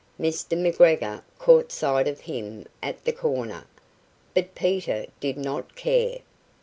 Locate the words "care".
5.75-6.17